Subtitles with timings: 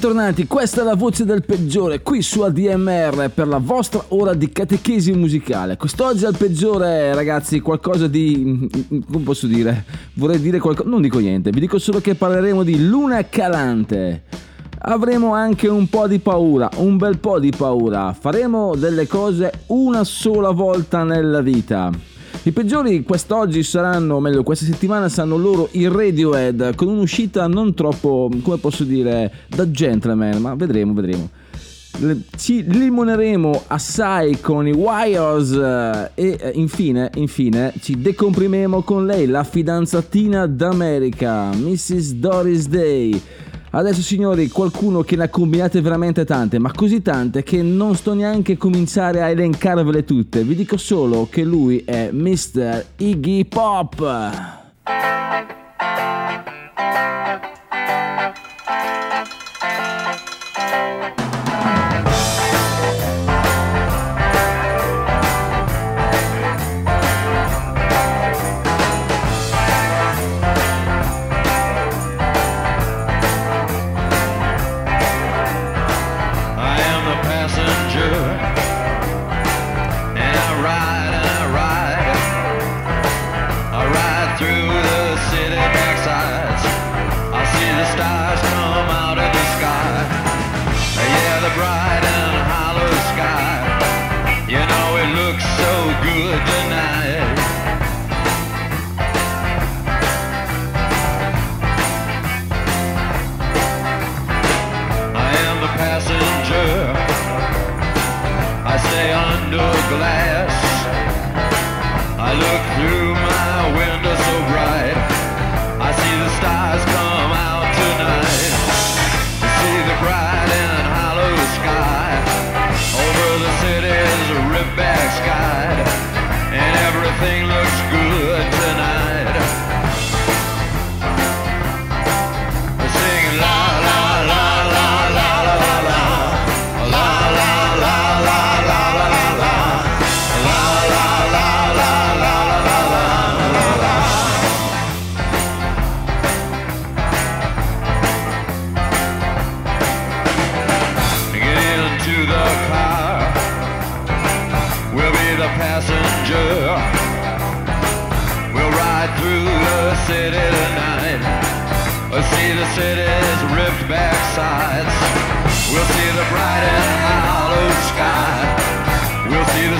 [0.00, 4.48] Bentornati, questa è la voce del peggiore qui su ADMR per la vostra ora di
[4.52, 5.76] catechesi musicale.
[5.76, 8.68] Quest'oggi al peggiore, ragazzi, qualcosa di.
[9.10, 9.84] come posso dire?
[10.12, 10.88] Vorrei dire qualcosa.
[10.88, 14.22] Non dico niente, vi dico solo che parleremo di Luna Calante.
[14.82, 18.12] Avremo anche un po' di paura, un bel po' di paura.
[18.12, 21.90] Faremo delle cose una sola volta nella vita.
[22.44, 27.74] I peggiori quest'oggi saranno, o meglio questa settimana saranno loro i Radiohead con un'uscita non
[27.74, 31.28] troppo, come posso dire, da gentleman, ma vedremo, vedremo.
[32.36, 39.26] Ci limoneremo assai con i Wires eh, e eh, infine, infine ci decomprimeremo con lei,
[39.26, 42.12] la fidanzatina d'America, Mrs.
[42.12, 43.20] Doris Day.
[43.70, 48.14] Adesso signori, qualcuno che ne ha combinate veramente tante, ma così tante che non sto
[48.14, 50.42] neanche a cominciare a elencarvele tutte.
[50.42, 52.84] Vi dico solo che lui è Mr.
[52.96, 55.27] Iggy Pop.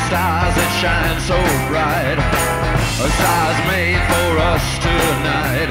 [0.08, 1.36] Stars that shine so
[1.68, 2.16] bright.
[2.16, 5.68] A stars made for us tonight.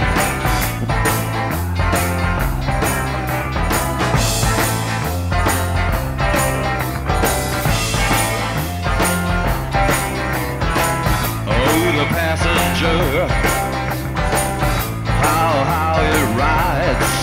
[11.50, 13.26] Oh, the passenger
[15.26, 17.14] how how it rides.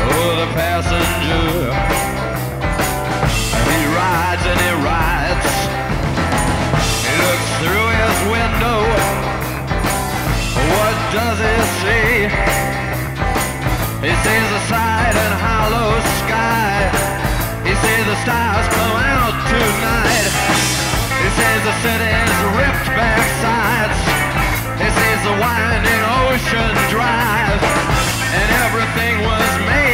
[0.00, 1.87] Oh, the passenger.
[11.12, 12.28] Does he see?
[14.04, 16.92] He sees the side and hollow sky.
[17.64, 20.32] He sees the stars come out tonight.
[21.22, 24.00] He sees the city's ripped back sides.
[24.76, 27.60] He sees the winding ocean drive.
[28.36, 29.87] And everything was made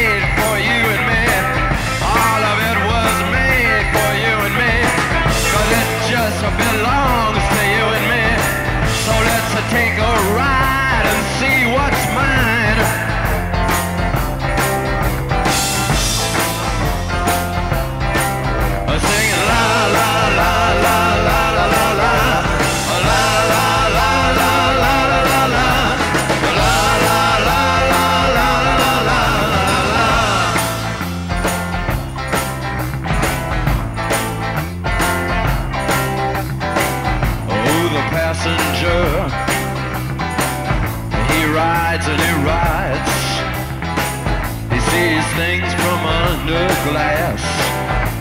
[46.85, 47.41] glass.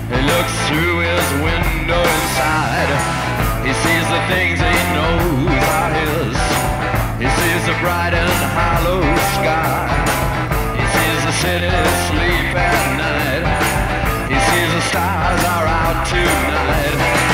[0.09, 2.91] He looks through his window inside.
[3.61, 6.37] He sees the things he knows are his.
[7.21, 9.03] He sees the bright and hollow
[9.37, 9.85] sky.
[10.81, 11.73] He sees the city
[12.09, 13.45] sleep at night.
[14.33, 17.34] He sees the stars are out tonight.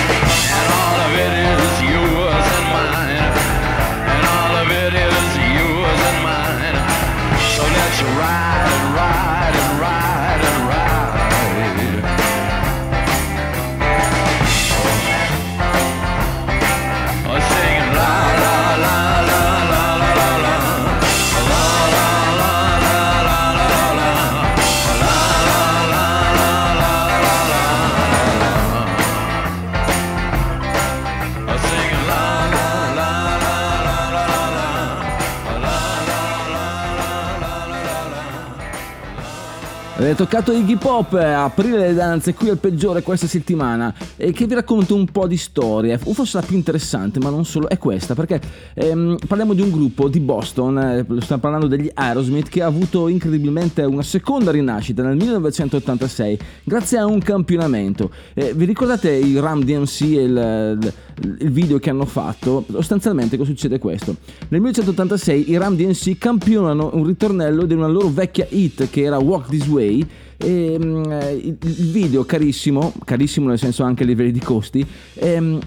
[40.10, 44.44] Avete toccato Iggy Pop, eh, aprire le danze qui al peggiore questa settimana e che
[44.46, 47.78] vi racconto un po' di storie, o forse la più interessante, ma non solo, è
[47.78, 48.40] questa, perché
[48.74, 53.06] ehm, parliamo di un gruppo di Boston, eh, stiamo parlando degli Aerosmith, che ha avuto
[53.06, 58.10] incredibilmente una seconda rinascita nel 1986 grazie a un campionamento.
[58.34, 62.64] Eh, vi ricordate il Ram DMC e il, il- il video che hanno fatto?
[62.70, 64.16] Sostanzialmente cosa succede questo?
[64.48, 69.18] Nel 1986 i Ram DMC campionano un ritornello di una loro vecchia hit che era
[69.18, 70.06] Walk This Way
[70.36, 75.58] e eh, il video carissimo, carissimo nel senso anche a livelli di costi, ehm,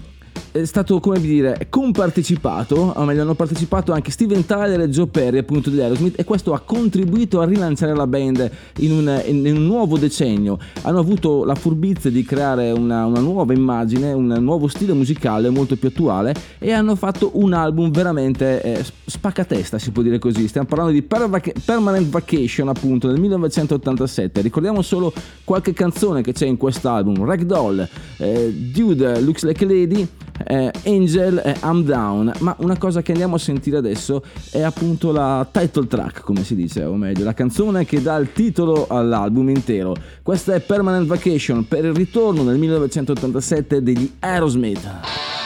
[0.52, 5.38] è stato come dire compartecipato, o meglio hanno partecipato anche Steven Tyler e Joe Perry
[5.38, 9.66] appunto degli Aerosmith e questo ha contribuito a rilanciare la band in un, in un
[9.66, 10.58] nuovo decennio.
[10.82, 15.76] Hanno avuto la furbizia di creare una, una nuova immagine, un nuovo stile musicale molto
[15.76, 20.48] più attuale e hanno fatto un album veramente eh, spaccatesta si può dire così.
[20.48, 24.40] Stiamo parlando di Permanent Vacation appunto nel 1987.
[24.40, 25.12] Ricordiamo solo
[25.44, 27.24] qualche canzone che c'è in quest'album.
[27.24, 27.86] Ragdoll,
[28.18, 30.08] eh, Dude Looks Like a Lady,
[30.46, 35.12] eh, Angel e I'm Down, ma una cosa che andiamo a sentire adesso è appunto
[35.12, 39.48] la title track, come si dice, o meglio, la canzone che dà il titolo all'album
[39.48, 39.94] intero.
[40.22, 45.43] Questa è Permanent Vacation per il ritorno nel 1987 degli Aerosmith.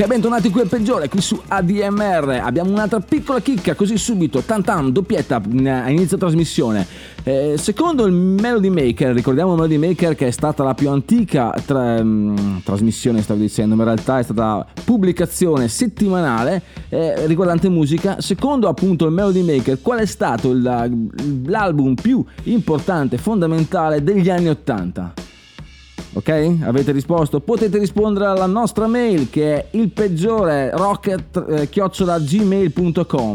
[0.00, 2.40] Ok, bentornati qui al peggiore, qui su ADMR.
[2.42, 6.86] Abbiamo un'altra piccola chicca, così subito, tam tam, doppietta mm, a inizio trasmissione.
[7.22, 12.02] Eh, secondo il Melody Maker, ricordiamo Melody Maker che è stata la più antica tra-
[12.02, 18.22] mm, trasmissione, stavo dicendo, ma in realtà è stata pubblicazione settimanale eh, riguardante musica.
[18.22, 24.48] Secondo appunto il Melody Maker, qual è stato il- l'album più importante, fondamentale degli anni
[24.48, 25.19] 80?
[26.12, 26.56] Ok?
[26.62, 27.38] Avete risposto?
[27.38, 31.68] Potete rispondere alla nostra mail che è il peggiore rocket eh,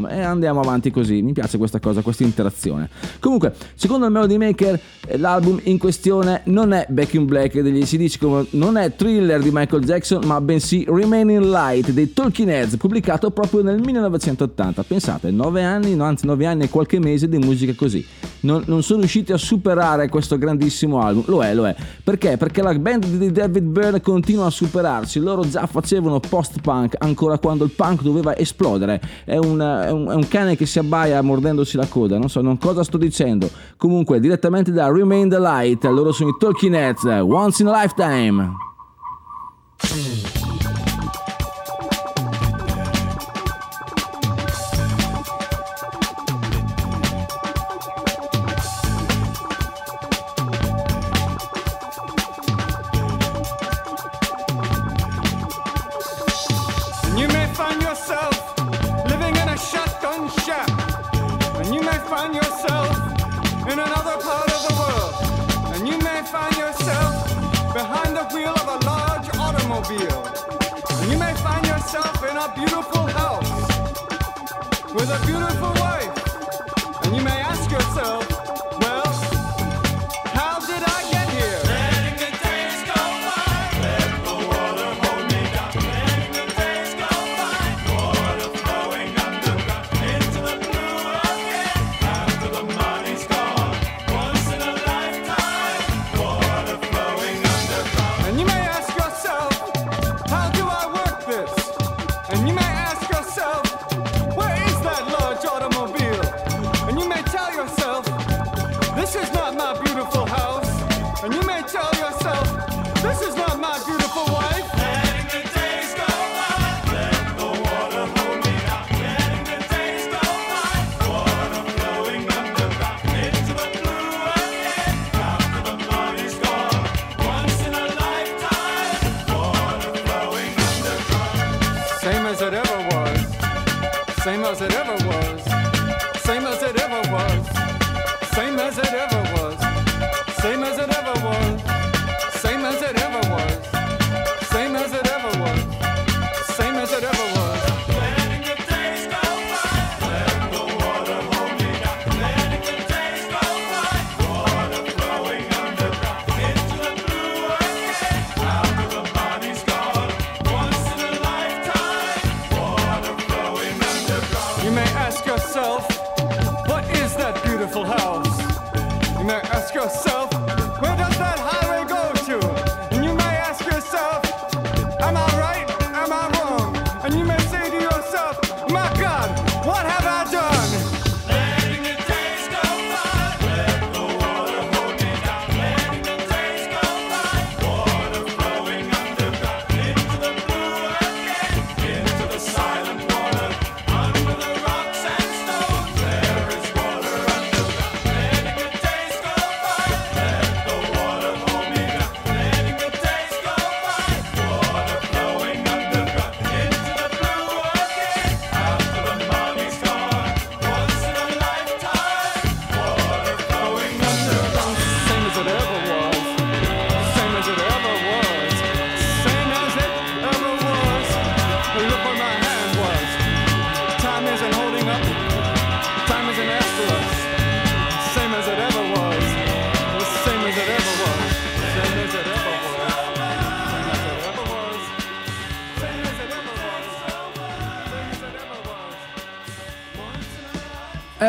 [0.10, 1.22] e andiamo avanti così.
[1.22, 2.90] Mi piace questa cosa, questa interazione.
[3.22, 7.82] Comunque, secondo il Melody Maker, eh, l'album in questione non è Back in Black degli
[7.82, 13.32] ACDC, non è Thriller di Michael Jackson, ma bensì Remaining Light dei Talking Heads, pubblicato
[13.32, 14.84] proprio nel 1980.
[14.84, 18.06] Pensate, 9 anni, no, anzi 9 anni e qualche mese di musica così.
[18.42, 21.24] Non, non sono riusciti a superare questo grandissimo album.
[21.28, 21.76] Lo è, lo è.
[22.04, 22.36] Perché?
[22.38, 25.20] Perché la band di David Byrne continua a superarsi.
[25.20, 29.02] Loro già facevano post-punk ancora quando il punk doveva esplodere.
[29.24, 32.18] È un, è un- è un cane che si abbaia mordendosi la coda.
[32.18, 33.50] Non so non cosa sto dicendo.
[33.78, 38.54] Comunque, direttamente da Remain the Light, loro sono i Talking Heads, Once in a Lifetime.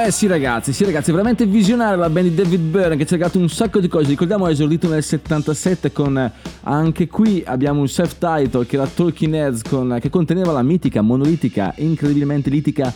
[0.07, 3.41] Eh sì ragazzi, sì ragazzi, veramente visionaria la band di David Byrne che ha regalato
[3.41, 4.07] un sacco di cose.
[4.11, 6.33] Ricordiamo ha esordito nel 77 con eh,
[6.63, 11.75] anche qui abbiamo un self-title che era Talking Heads con, che conteneva la mitica, monolitica,
[11.79, 12.95] incredibilmente litica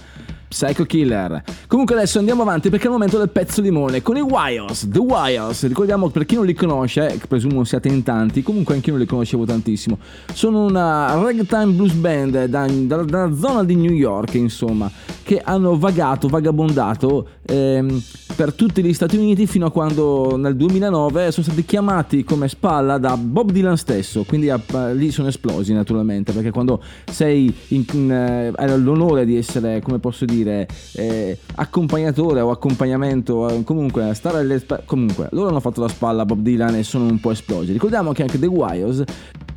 [0.51, 1.45] Psycho Killer.
[1.69, 4.99] Comunque adesso andiamo avanti perché è il momento del pezzo limone con i Wires, The
[4.99, 5.67] Wires.
[5.69, 9.07] Ricordiamo per chi non li conosce, che presumo siate in tanti, comunque anch'io non li
[9.07, 9.99] conoscevo tantissimo.
[10.33, 14.91] Sono una ragtime blues band da- da- dalla zona di New York, insomma,
[15.31, 18.03] che hanno vagato, vagabondato ehm,
[18.35, 22.99] per tutti gli Stati Uniti fino a quando nel 2009 sono stati chiamati come spalla
[22.99, 24.61] da Bob Dylan stesso, quindi eh,
[24.95, 30.01] lì sono esplosi naturalmente, perché quando sei in, in, eh, hai l'onore di essere, come
[30.01, 35.89] posso dire, eh, accompagnatore o accompagnamento, eh, comunque stare alle comunque loro hanno fatto la
[35.89, 37.71] spalla a Bob Dylan e sono un po' esplosi.
[37.71, 39.05] Ricordiamo che anche The Wires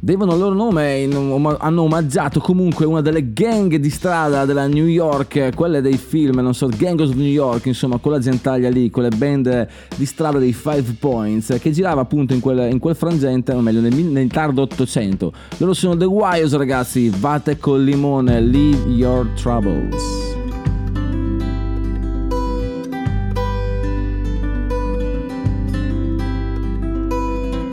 [0.03, 4.85] devono il loro nome, in- hanno omaggiato comunque una delle gang di strada della New
[4.85, 9.07] York, quelle dei film, non so, Gang of New York, insomma, quella gentaglia lì, quelle
[9.15, 13.61] band di strada dei Five Points, che girava appunto in quel, in quel frangente, o
[13.61, 15.31] meglio, nel, nel tardo 800.
[15.59, 20.03] Loro sono The Wires, ragazzi, vate col limone, leave your troubles.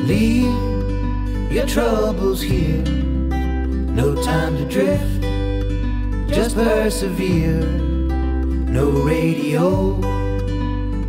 [0.06, 0.69] Leave
[1.50, 2.82] your troubles here.
[2.82, 5.20] No time to drift.
[6.32, 7.66] Just persevere.
[8.70, 9.96] No radio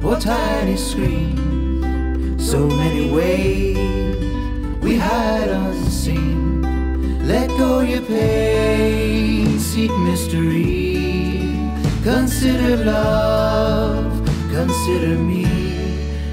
[0.04, 2.40] or tiny screen.
[2.40, 3.78] So many ways
[4.82, 7.28] we hide unseen.
[7.28, 9.60] Let go your pain.
[9.60, 11.54] Seek mystery.
[12.04, 14.12] Consider love.
[14.52, 15.46] Consider me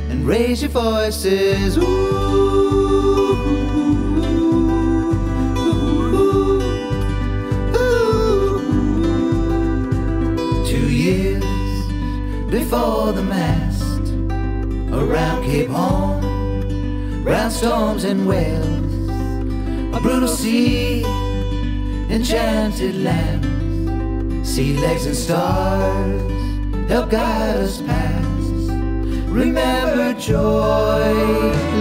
[0.09, 1.75] and raise your voices.
[1.75, 2.58] Two
[12.51, 14.11] before the mast,
[14.93, 19.09] around Cape Horn, round storms and wells,
[19.95, 21.05] a brutal sea,
[22.09, 28.29] enchanted lands, sea legs and stars help guide us past.
[29.29, 31.05] Remember joy,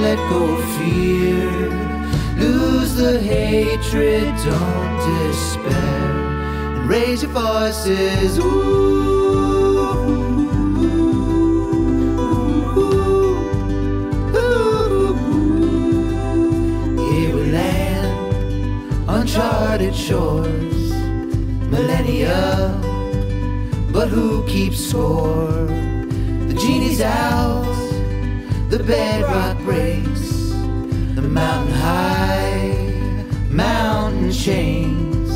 [0.01, 1.49] let go fear.
[2.37, 5.71] Lose the hatred, don't despair.
[6.75, 8.35] And raise your voices.
[8.35, 9.06] Here
[19.37, 20.91] uncharted shores,
[21.69, 22.73] millennia.
[23.91, 25.67] But who keeps score?
[26.47, 27.63] The genie's out,
[28.69, 30.49] the bedrock breaks,
[31.13, 32.73] the mountain high,
[33.51, 35.29] mountain chains,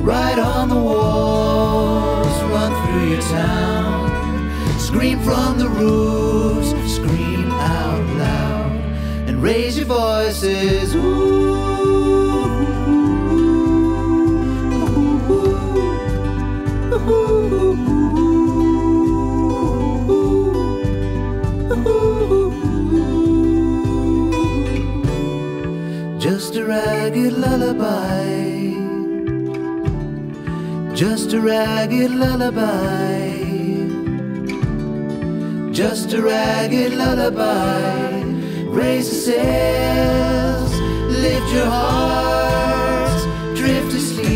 [0.00, 8.72] right on the walls, run through your town, scream from the roofs, scream out loud,
[9.28, 10.92] and raise your voices.
[10.92, 11.39] Just
[26.70, 28.26] ragged lullaby.
[30.94, 33.30] Just a ragged lullaby.
[35.72, 38.22] Just a ragged lullaby.
[38.80, 40.72] Raise the sails,
[41.24, 43.22] lift your hearts,
[43.58, 44.30] drift asleep.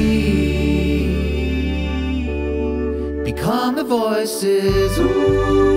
[3.25, 5.74] Become the voices.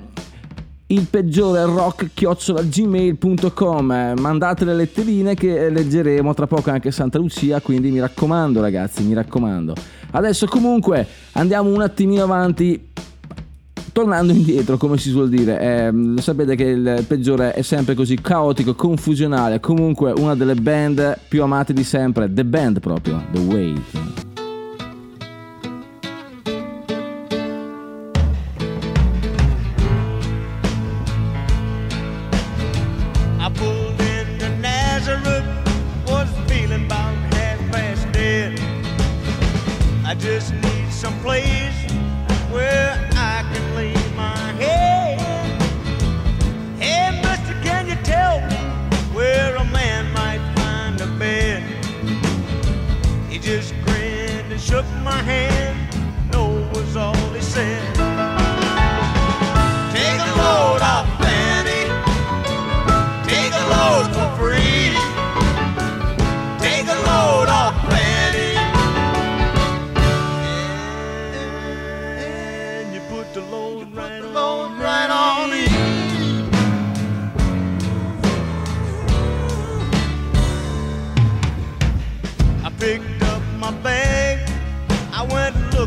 [0.88, 7.90] il peggiore rock gmail.com mandate le letterine che leggeremo tra poco anche Santa Lucia quindi
[7.90, 9.75] mi raccomando ragazzi mi raccomando.
[10.12, 12.92] Adesso comunque andiamo un attimino avanti.
[13.92, 18.75] Tornando indietro come si suol dire eh, sapete che il peggiore è sempre così caotico
[18.75, 19.59] confusionale.
[19.59, 24.26] Comunque una delle band più amate di sempre The Band proprio The Wait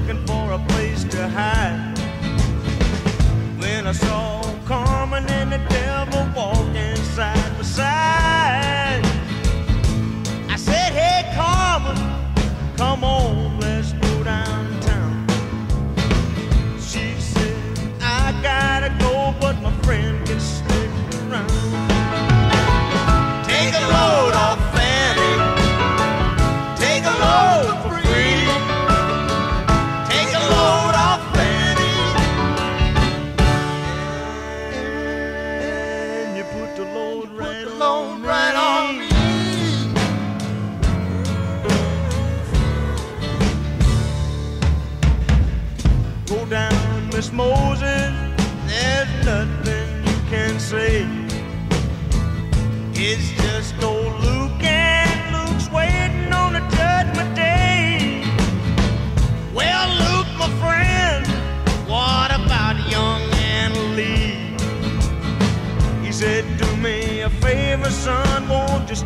[0.09, 1.97] looking for a place to hide.
[3.59, 4.38] When I saw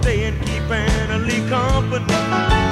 [0.03, 2.62] staying, keeping a lee company.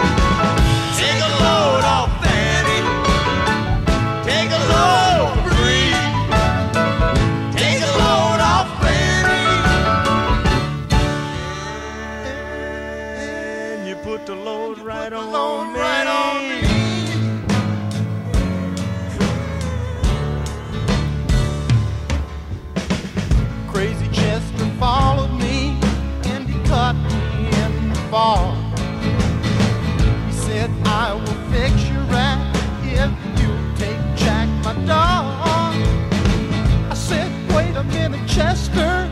[38.27, 39.11] Chester,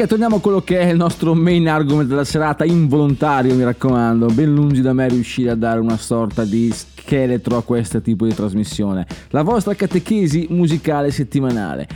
[0.00, 4.28] Ok, torniamo a quello che è il nostro main argument della serata, involontario mi raccomando,
[4.28, 8.32] ben lungi da me riuscire a dare una sorta di scheletro a questo tipo di
[8.32, 11.86] trasmissione, la vostra catechesi musicale settimanale.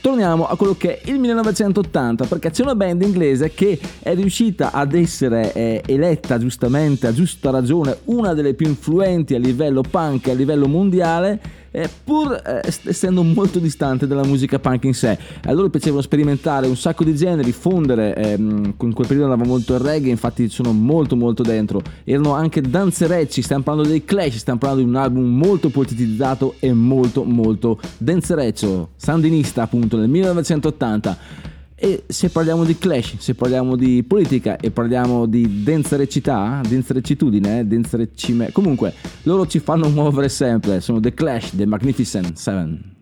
[0.00, 4.72] Torniamo a quello che è il 1980 perché c'è una band inglese che è riuscita
[4.72, 10.26] ad essere eh, eletta giustamente, a giusta ragione, una delle più influenti a livello punk
[10.26, 15.18] a livello mondiale eh, pur eh, essendo molto distante dalla musica punk in sé.
[15.42, 19.74] A loro piacevano sperimentare un sacco di generi, fondere, ehm, in quel periodo andava molto
[19.74, 21.82] il reggae, infatti sono molto molto dentro.
[22.04, 26.72] Erano anche danzerecci, stiamo parlando dei Clash, stiamo parlando di un album molto politizzato e
[26.72, 31.52] molto molto danzereccio, sandinista appunto nel 1980.
[31.76, 38.52] E se parliamo di clash, se parliamo di politica e parliamo di densarecità, densarecitudine, densarecime,
[38.52, 42.93] comunque loro ci fanno muovere sempre, sono The Clash, The Magnificent Seven.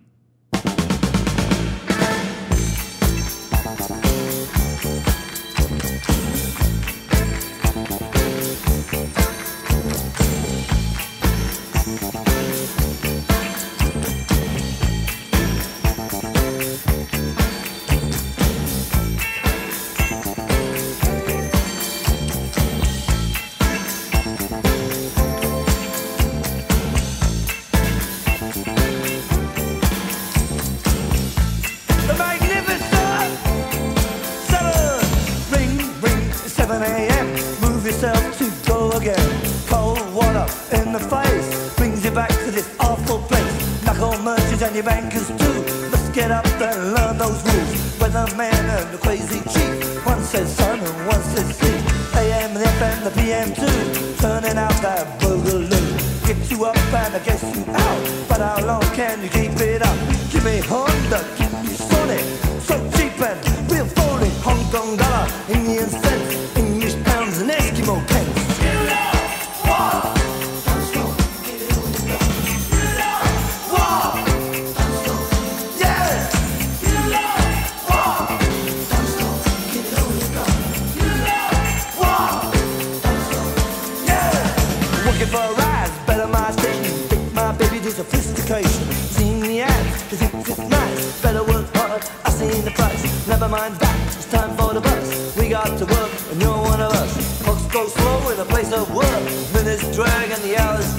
[90.12, 91.22] cause it's, it's nice.
[91.22, 93.02] Better work hard, I seen the price.
[93.26, 95.36] Never mind that, it's time for the bus.
[95.36, 97.42] We got to work, and you're one of us.
[97.42, 99.22] Clocks go slow in a place of work.
[99.54, 100.91] Minutes drag, and the hours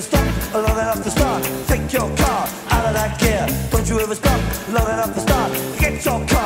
[0.00, 1.42] ever stop long enough to start?
[1.66, 3.46] Take your car out of that gear.
[3.70, 5.52] Don't you ever stop long enough to start?
[5.78, 6.39] Get your car.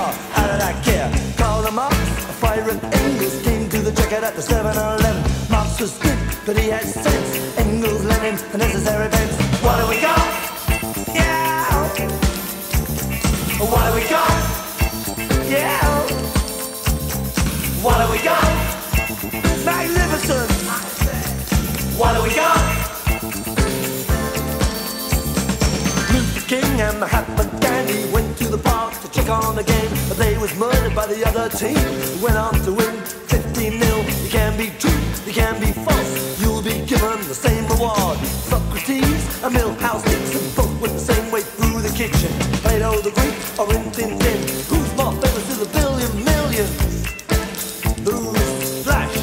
[29.27, 31.77] back on the game, but they was murdered by the other team.
[32.23, 33.97] Went on to win 15 0.
[34.23, 36.41] You can be true, you can be false.
[36.41, 38.19] You'll be given the same reward.
[38.51, 42.31] Socrates and Milhouse and both with the same way through the kitchen.
[42.63, 44.41] Plato the Greek or in Thin Thin.
[44.69, 46.77] Who's more famous is a billion millions?
[48.05, 49.17] Who's Flash?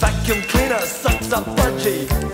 [0.00, 2.31] Vacuum cleaner sucks up budgie.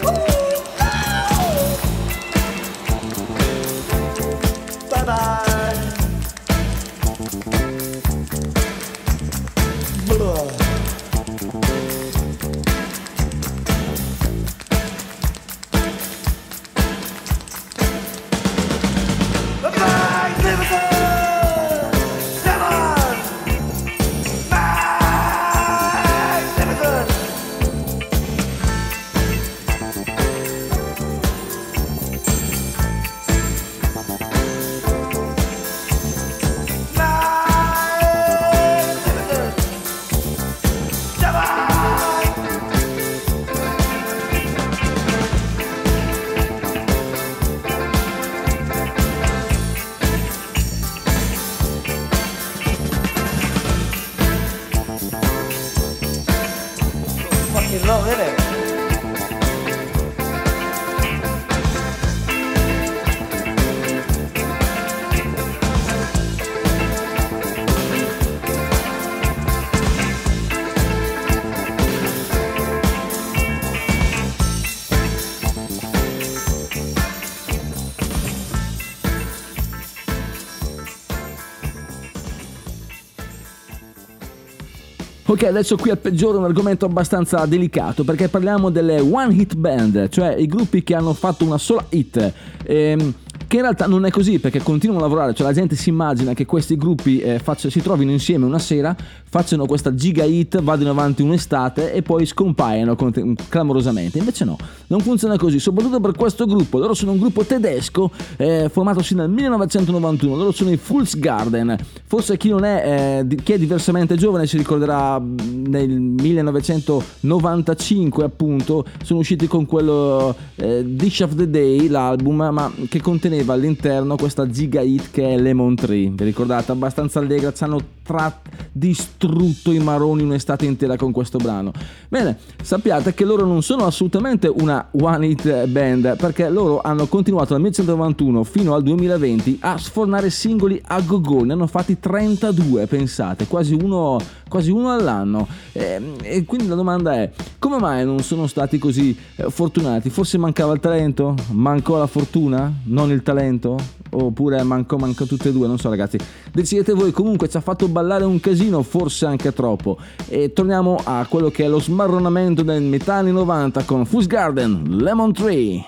[85.39, 90.09] Ok, adesso qui al peggiore un argomento abbastanza delicato perché parliamo delle one hit band,
[90.09, 92.33] cioè i gruppi che hanno fatto una sola hit.
[92.65, 93.15] Ehm,
[93.49, 96.35] che in realtà non è così perché continuano a lavorare, cioè la gente si immagina
[96.35, 100.91] che questi gruppi eh, faccia- si trovino insieme una sera, facciano questa giga hit, vadano
[100.91, 104.59] avanti un'estate e poi scompaiano con- clamorosamente, invece no,
[104.89, 109.31] non funziona così, soprattutto per questo gruppo, loro sono un gruppo tedesco eh, formatosi nel
[109.31, 114.47] 1991, loro sono i Fools Garden, forse chi non è, eh, chi è diversamente giovane
[114.47, 122.47] si ricorderà nel 1995 appunto, sono usciti con quello eh, Dish of the Day, l'album,
[122.53, 126.11] ma che conteneva all'interno questa giga hit che è Lemon Tree.
[126.11, 126.73] Vi ricordate?
[126.73, 128.41] Abbastanza allegra, hanno tra-
[128.73, 131.73] distrutto i maroni un'estate intera con questo brano.
[132.09, 137.49] Bene, sappiate che loro non sono assolutamente una one hit band, perché loro hanno continuato
[137.53, 143.47] dal 1991 fino al 2020 a sfornare singoli a go-go, ne hanno fatti 32, pensate,
[143.47, 144.19] quasi uno,
[144.49, 145.47] quasi uno all'anno.
[145.73, 150.09] E, e quindi la domanda è, come mai non sono stati così eh, fortunati?
[150.09, 151.35] Forse mancava il talento?
[151.51, 152.73] Mancò la fortuna?
[152.85, 153.77] Non il talento?
[154.11, 155.67] Oppure mancò, mancò tutte e due?
[155.67, 156.19] Non so ragazzi,
[156.53, 157.13] decidete voi.
[157.13, 159.99] Comunque ci ha fatto ballare un casino, forse anche troppo.
[160.29, 164.99] E torniamo a quello che è lo smarronamento del metà anni 90 con Fuzz Garden,
[165.01, 165.85] Lemon Tree.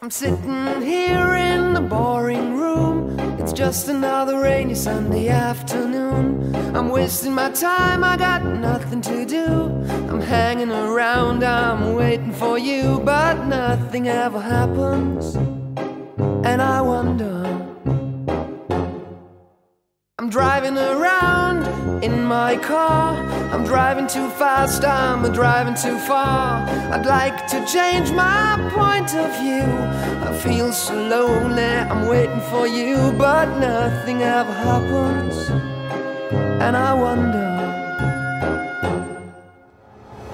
[0.00, 3.18] I'm sitting here in the boring room.
[3.40, 6.35] It's just another rainy Sunday afternoon.
[6.74, 9.46] I'm wasting my time, I got nothing to do.
[10.10, 15.36] I'm hanging around, I'm waiting for you, but nothing ever happens.
[16.44, 17.44] And I wonder.
[20.18, 23.16] I'm driving around in my car.
[23.52, 26.66] I'm driving too fast, I'm driving too far.
[26.92, 29.66] I'd like to change my point of view.
[30.28, 35.65] I feel so lonely, I'm waiting for you, but nothing ever happens.
[36.66, 37.46] And I wonder.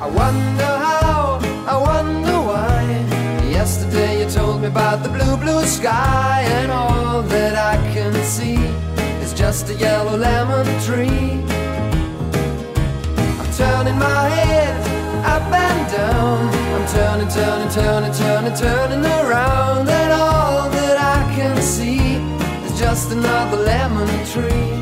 [0.01, 2.81] I wonder how, I wonder why.
[3.51, 8.55] Yesterday you told me about the blue, blue sky, and all that I can see
[9.23, 11.45] is just a yellow lemon tree.
[13.41, 14.75] I'm turning my head
[15.35, 16.49] up and down.
[16.77, 22.15] I'm turning, turning, turning, turning, turning around, and all that I can see
[22.65, 24.82] is just another lemon tree.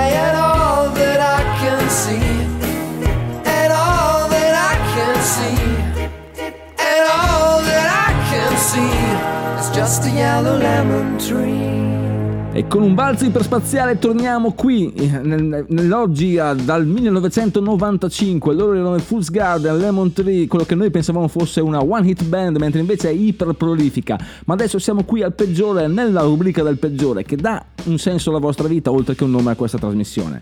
[9.99, 12.51] A yellow lemon tree.
[12.53, 19.01] E con un balzo iperspaziale torniamo qui, eh, nel- nell'oggi dal 1995, loro erano i
[19.01, 23.09] Fools Garden, Lemon Tree, quello che noi pensavamo fosse una one hit band, mentre invece
[23.09, 24.17] è iper prolifica.
[24.45, 28.39] Ma adesso siamo qui al peggiore, nella rubrica del peggiore, che dà un senso alla
[28.39, 30.41] vostra vita oltre che un nome a questa trasmissione.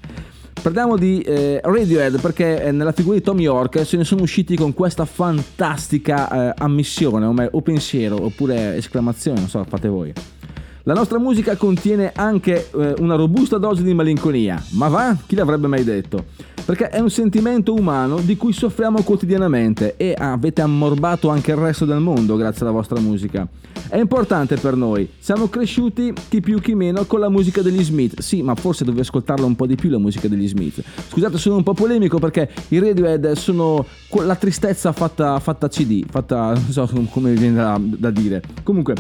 [0.62, 4.56] Parliamo di eh, Radiohead perché eh, nella figura di Tom York se ne sono usciti
[4.56, 10.14] con questa fantastica eh, ammissione o, me- o pensiero oppure esclamazione, non so, fate voi.
[10.84, 15.18] La nostra musica contiene anche eh, una robusta dose di malinconia, ma va?
[15.26, 16.26] Chi l'avrebbe mai detto?
[16.70, 21.84] perché è un sentimento umano di cui soffriamo quotidianamente e avete ammorbato anche il resto
[21.84, 23.48] del mondo grazie alla vostra musica.
[23.88, 28.20] È importante per noi, siamo cresciuti chi più chi meno con la musica degli Smith.
[28.20, 30.84] Sì, ma forse dovevi ascoltarla un po' di più la musica degli Smith.
[31.08, 33.84] Scusate, sono un po' polemico perché i Radiohead sono
[34.22, 38.44] la tristezza fatta, fatta CD, fatta non so come viene da, da dire.
[38.62, 38.94] Comunque,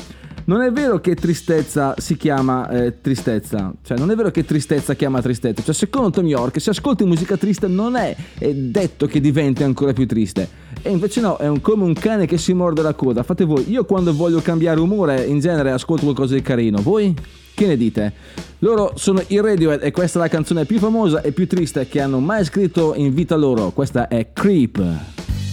[0.49, 4.95] non è vero che tristezza si chiama eh, tristezza, cioè non è vero che tristezza
[4.95, 9.21] chiama tristezza, cioè secondo Tom York se ascolti musica triste non è, è detto che
[9.21, 10.49] diventi ancora più triste,
[10.81, 13.69] e invece no, è un- come un cane che si morde la coda, fate voi,
[13.69, 17.13] io quando voglio cambiare umore in genere ascolto qualcosa di carino, voi?
[17.53, 18.13] Che ne dite?
[18.59, 22.01] Loro sono i Radiohead e questa è la canzone più famosa e più triste che
[22.01, 25.48] hanno mai scritto in vita loro, questa è Creep.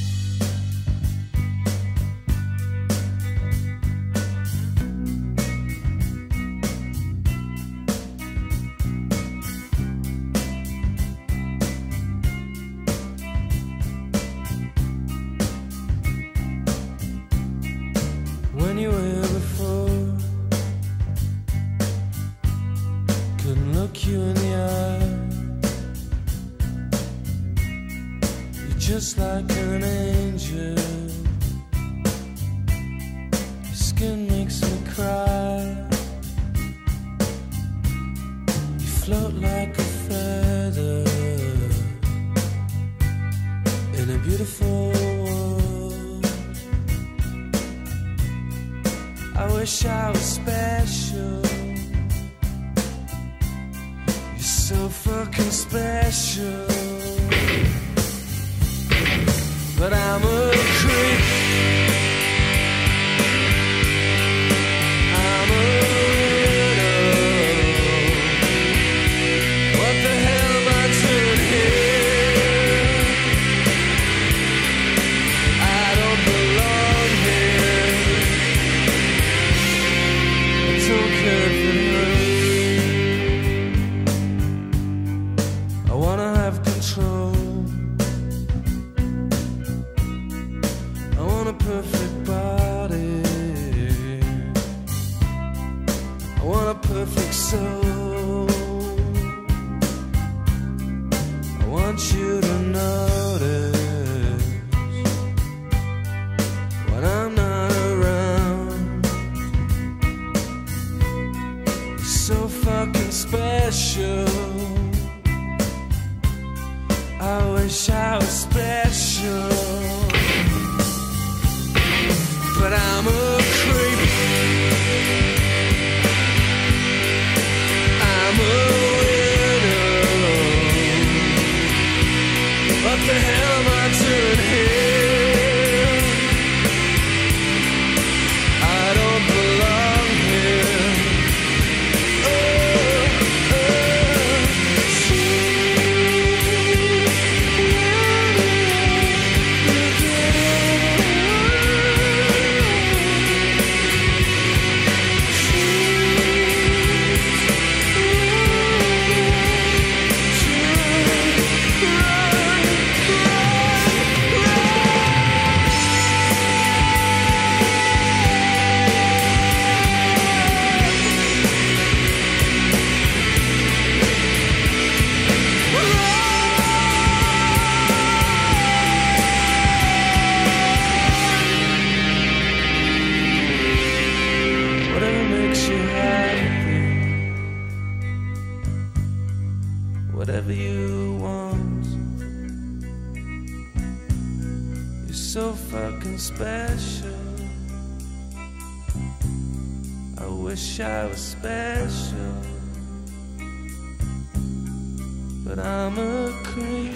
[206.59, 206.96] A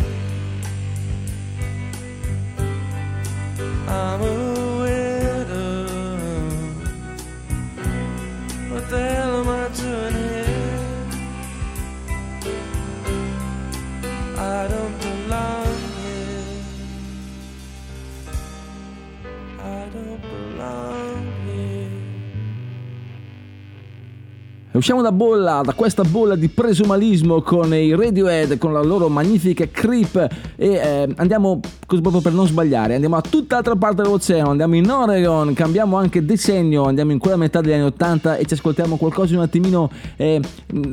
[24.81, 29.69] Usciamo da bolla, da questa bolla di presumalismo con i Radiohead, con la loro magnifica
[29.71, 30.17] Creep
[30.57, 31.61] e eh, andiamo,
[31.91, 36.25] così proprio per non sbagliare, andiamo a tutt'altra parte dell'oceano, andiamo in Oregon, cambiamo anche
[36.25, 39.91] decennio, andiamo in quella metà degli anni 80 e ci ascoltiamo qualcosa di un attimino
[40.15, 40.41] eh,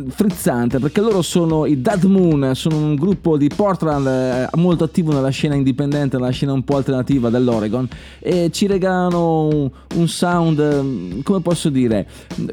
[0.08, 5.14] frizzante, perché loro sono i Dead Moon, sono un gruppo di Portland eh, molto attivo
[5.14, 7.88] nella scena indipendente, nella scena un po' alternativa dell'Oregon
[8.18, 12.08] e ci regalano un, un sound, come posso dire,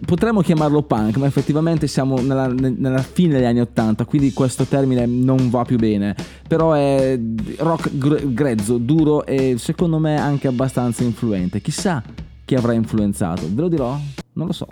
[0.05, 5.07] potremmo chiamarlo punk, ma effettivamente siamo nella, nella fine degli anni 80, quindi questo termine
[5.07, 6.15] non va più bene,
[6.47, 7.19] però è
[7.57, 11.61] rock gr- grezzo, duro e secondo me anche abbastanza influente.
[11.61, 12.03] Chissà
[12.45, 13.99] chi avrà influenzato, ve lo dirò?
[14.33, 14.67] Non lo so.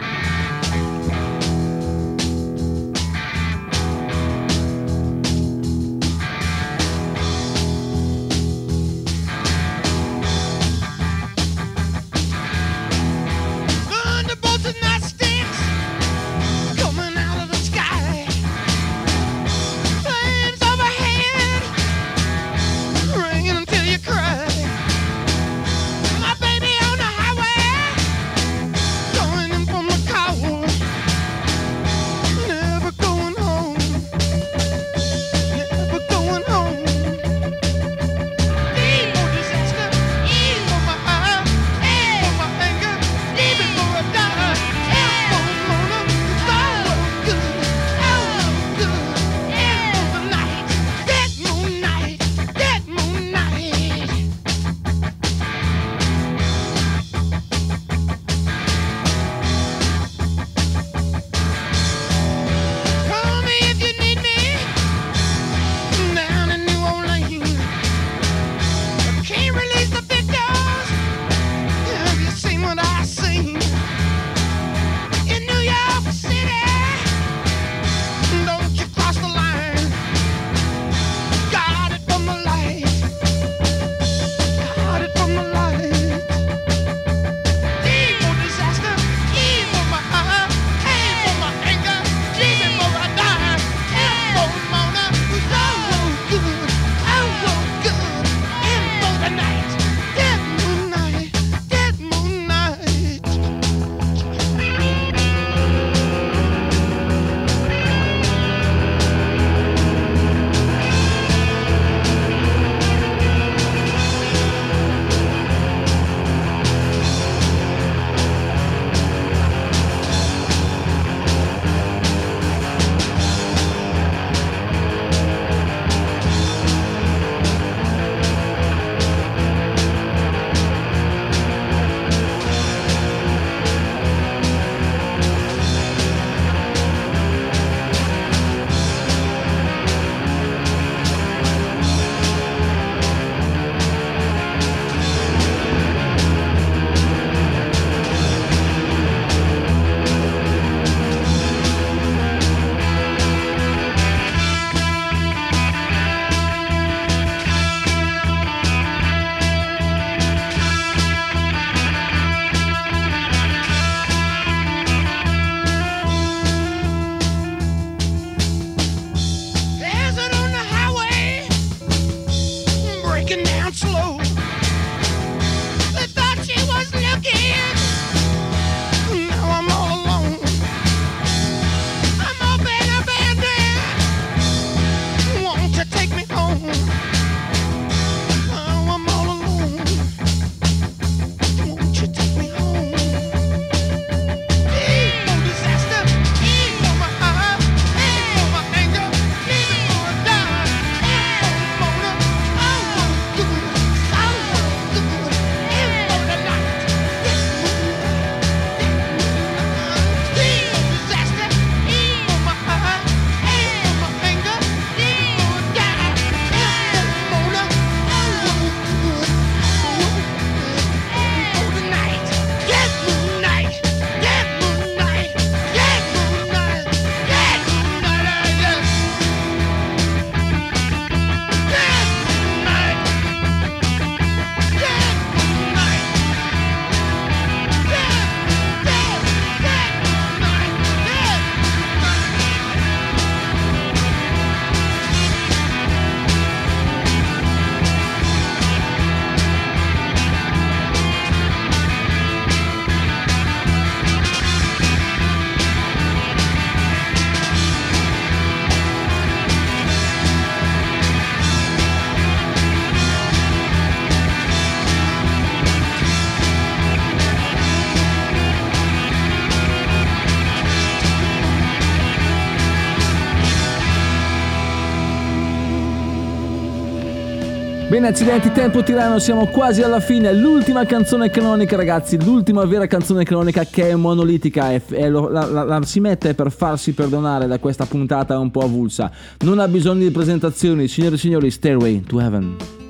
[278.02, 280.32] Bene, accidenti, tempo tirano, siamo quasi alla fine.
[280.34, 285.46] L'ultima canzone canonica, ragazzi, l'ultima vera canzone canonica che è monolitica e, e lo- la,
[285.46, 289.08] la- la si mette per farsi perdonare da questa puntata un po' avulsa.
[289.44, 292.81] Non ha bisogno di presentazioni, signore e signori, Stairway to Heaven.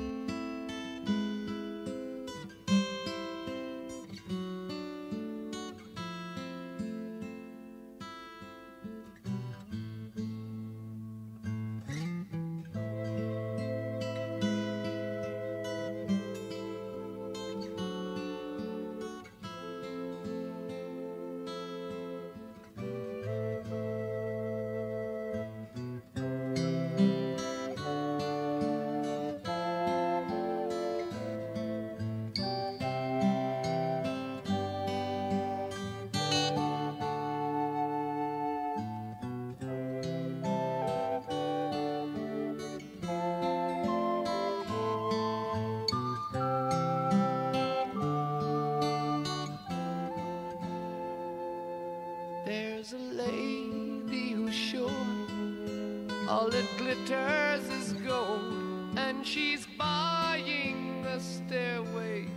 [56.93, 58.53] Glitters is gold,
[58.97, 62.27] and she's buying the stairway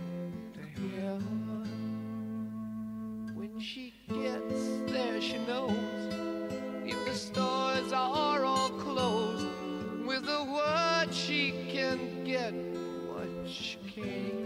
[0.53, 0.61] to
[0.99, 1.63] heaven.
[3.35, 5.71] When she gets there, she knows
[6.85, 9.47] if the stores are all closed,
[10.05, 12.53] with a word she can get
[13.07, 14.36] what she came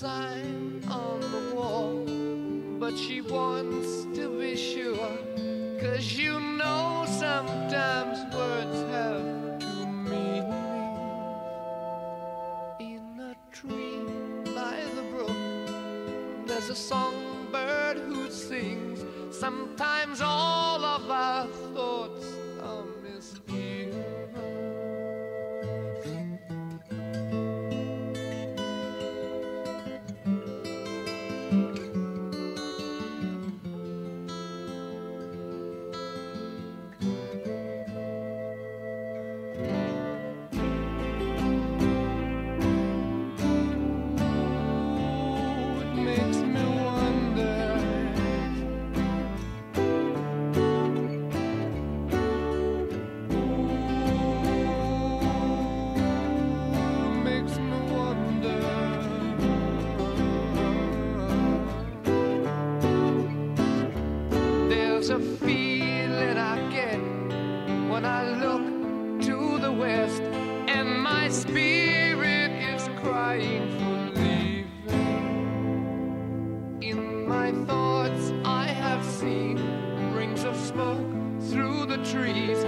[0.00, 1.92] sign on the wall,
[2.78, 5.14] but she wants to be sure.
[5.78, 10.48] Cause you know sometimes words have two meanings.
[12.80, 14.00] In a tree
[14.54, 19.04] by the brook, there's a songbird who sings.
[19.38, 20.39] Sometimes all
[77.52, 79.58] my thoughts, I have seen.
[80.14, 81.06] Rings of smoke
[81.50, 82.64] through the trees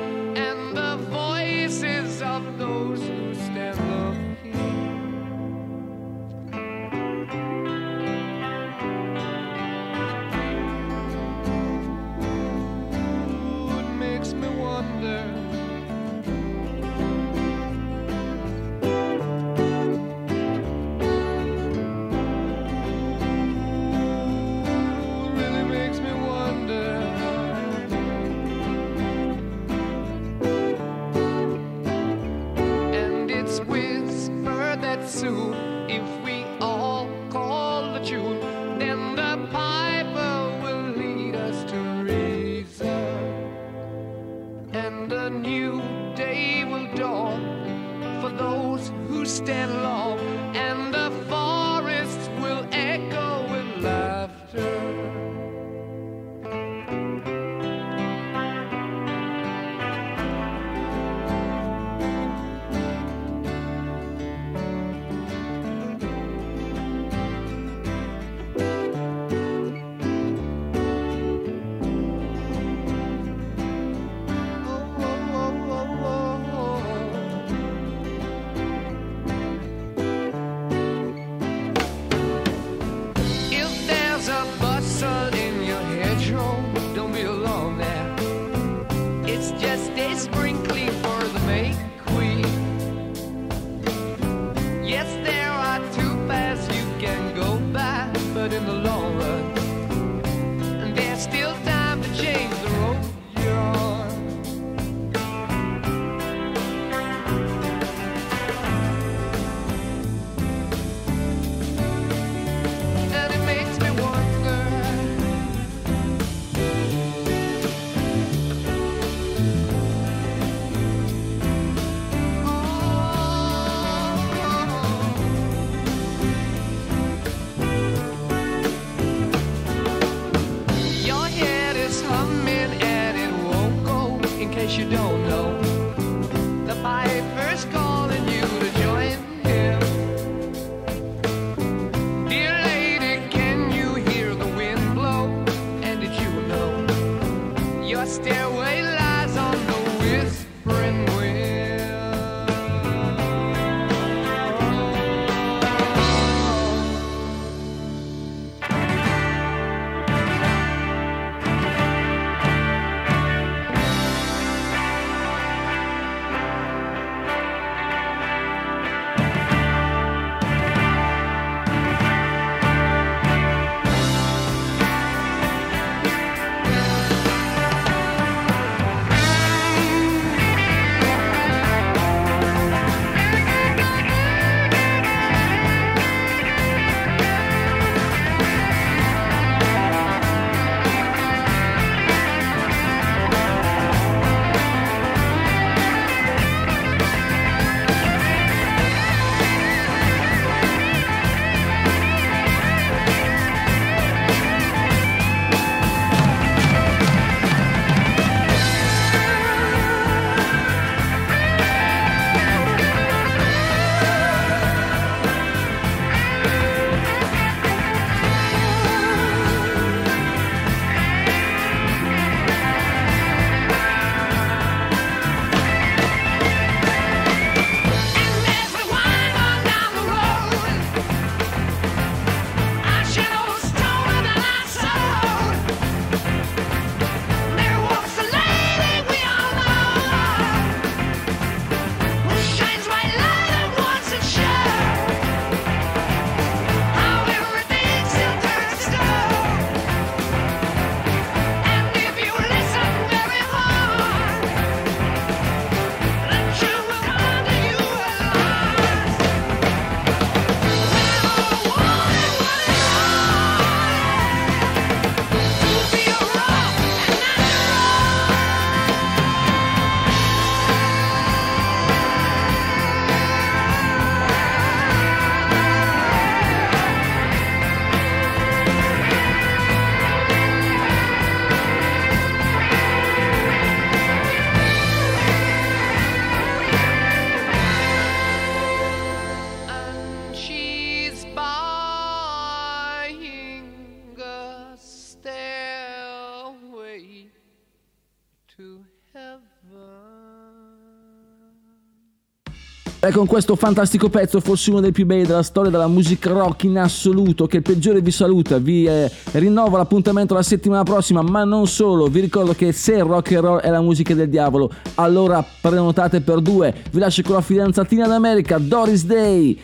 [303.13, 306.79] con questo fantastico pezzo, forse uno dei più belli della storia della musica rock in
[306.79, 311.67] assoluto, che il peggiore vi saluta, vi eh, rinnovo l'appuntamento la settimana prossima, ma non
[311.67, 316.21] solo, vi ricordo che se rock and roll è la musica del diavolo, allora prenotate
[316.21, 319.61] per due, vi lascio con la fidanzatina d'America, Doris Day.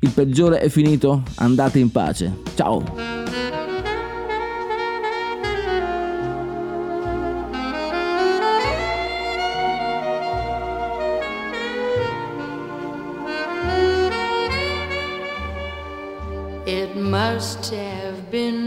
[0.00, 2.38] Il peggiore è finito, andate in pace.
[2.54, 3.41] Ciao.
[17.42, 18.61] Must have been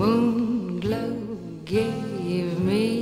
[0.00, 1.12] moon glow
[1.66, 2.99] gave me